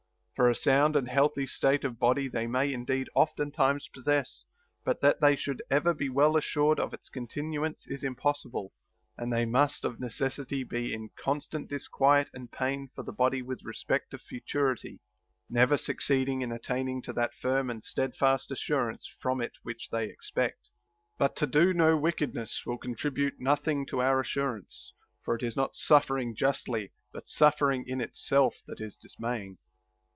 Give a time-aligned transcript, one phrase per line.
[0.33, 4.43] For a sound and healthy state of body they may indeed oftentimes possess,
[4.83, 8.73] but that they should ever be well assured of its continuance is impossible;
[9.19, 13.61] and they must of necessity be in constant disquiet and pain for the body with
[13.63, 14.99] respect to futurity,
[15.47, 20.05] never succeeding in at taining to that firm and steadfast assurance from it which they
[20.05, 20.69] expect.
[21.19, 24.91] But to do no wickedness will contribute noth ing to our assurance;
[25.23, 29.59] for it is not suffering justly but suffering in itself that is dismaying.